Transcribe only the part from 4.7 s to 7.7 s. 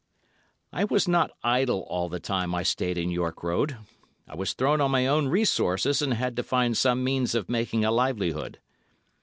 on my own resources and had to find some means of